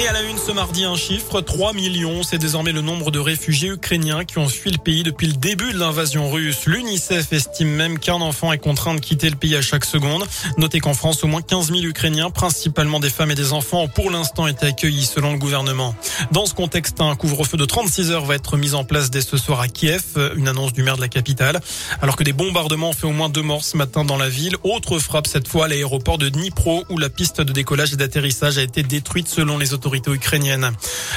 [0.00, 2.22] Et à la une ce mardi, un chiffre, 3 millions.
[2.22, 5.72] C'est désormais le nombre de réfugiés ukrainiens qui ont fui le pays depuis le début
[5.72, 6.66] de l'invasion russe.
[6.66, 10.24] L'UNICEF estime même qu'un enfant est contraint de quitter le pays à chaque seconde.
[10.56, 13.88] Notez qu'en France, au moins 15 000 Ukrainiens, principalement des femmes et des enfants, ont
[13.88, 15.96] pour l'instant été accueillis selon le gouvernement.
[16.30, 19.36] Dans ce contexte, un couvre-feu de 36 heures va être mis en place dès ce
[19.36, 21.60] soir à Kiev, une annonce du maire de la capitale.
[22.02, 24.54] Alors que des bombardements ont fait au moins deux morts ce matin dans la ville.
[24.62, 28.58] Autre frappe cette fois à l'aéroport de Dnipro où la piste de décollage et d'atterrissage
[28.58, 29.87] a été détruite selon les autorités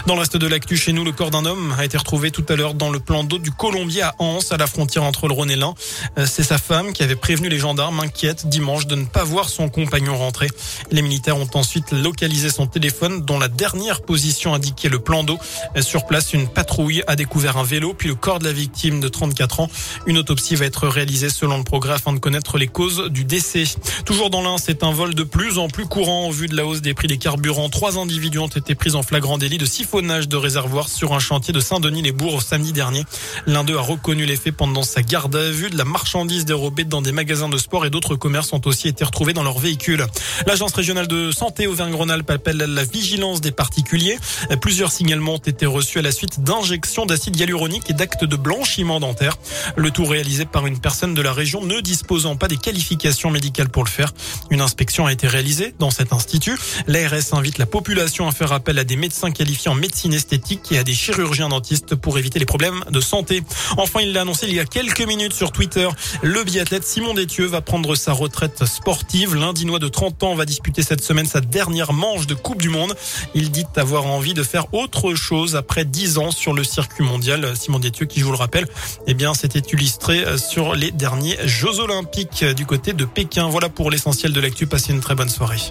[0.05, 2.45] Dans le reste de l'actu chez nous, le corps d'un homme a été retrouvé tout
[2.49, 5.33] à l'heure dans le plan d'eau du Colombier à Anse, à la frontière entre le
[5.33, 5.73] Rhône et l'Ain.
[6.17, 9.49] Euh, c'est sa femme qui avait prévenu les gendarmes inquiètes dimanche de ne pas voir
[9.49, 10.47] son compagnon rentrer.
[10.91, 15.37] Les militaires ont ensuite localisé son téléphone dont la dernière position indiquait le plan d'eau.
[15.75, 18.99] Euh, sur place, une patrouille a découvert un vélo puis le corps de la victime
[18.99, 19.69] de 34 ans.
[20.07, 23.63] Une autopsie va être réalisée selon le progrès afin de connaître les causes du décès.
[24.05, 26.65] Toujours dans l'Ain, c'est un vol de plus en plus courant en vue de la
[26.65, 27.69] hausse des prix des carburants.
[27.69, 31.53] Trois individus ont été pris en flagrant délit de siphonnage de réservoirs sur un chantier
[31.53, 33.03] de Saint-Denis-les-Bourgs samedi dernier.
[33.47, 35.69] L'un d'eux a reconnu les faits pendant sa garde à vue.
[35.69, 39.03] De la marchandise dérobée dans des magasins de sport et d'autres commerces ont aussi été
[39.03, 40.05] retrouvés dans leur véhicule.
[40.47, 44.17] L'agence régionale de santé Auvergne-Rhône-Alpes appelle la vigilance des particuliers.
[44.61, 48.99] Plusieurs signalements ont été reçus à la suite d'injections d'acide hyaluronique et d'actes de blanchiment
[48.99, 49.37] dentaire.
[49.75, 53.69] Le tout réalisé par une personne de la région ne disposant pas des qualifications médicales
[53.69, 54.13] pour le faire.
[54.49, 56.57] Une inspection a été réalisée dans cet institut.
[56.87, 60.83] L'ARS invite la population à faire à des médecins qualifiés en médecine esthétique et à
[60.83, 63.43] des chirurgiens dentistes pour éviter les problèmes de santé.
[63.77, 65.87] Enfin, il l'a annoncé il y a quelques minutes sur Twitter.
[66.21, 69.35] Le biathlète Simon Détieux va prendre sa retraite sportive.
[69.35, 72.95] L'Indinois de 30 ans va disputer cette semaine sa dernière manche de Coupe du Monde.
[73.33, 77.55] Il dit avoir envie de faire autre chose après 10 ans sur le circuit mondial.
[77.55, 78.67] Simon Détieux, qui je vous le rappelle,
[79.07, 83.47] eh bien, s'était illustré sur les derniers Jeux Olympiques du côté de Pékin.
[83.49, 84.67] Voilà pour l'essentiel de l'actu.
[84.67, 85.61] Passez une très bonne soirée.